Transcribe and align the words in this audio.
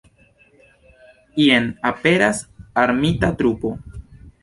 Jen 1.43 1.69
aperas 1.91 2.43
armita 2.87 3.35
trupo. 3.43 3.79